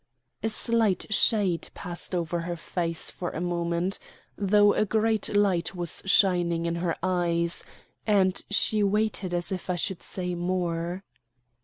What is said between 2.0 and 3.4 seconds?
over her face for a